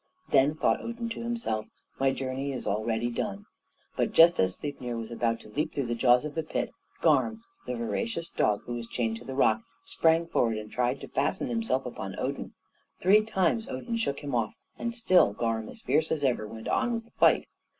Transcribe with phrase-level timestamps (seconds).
[0.29, 1.67] Then thought Odin to himself,
[1.99, 3.45] "My journey is already done."
[3.95, 6.71] But just as Sleipnir was about to leap through the jaws of the pit,
[7.03, 11.07] Garm, the voracious dog who was chained to the rock, sprang forward, and tried to
[11.07, 12.53] fasten himself upon Odin.
[12.99, 16.93] Three times Odin shook him off, and still Garm, as fierce as ever, went on
[16.93, 17.45] with the fight.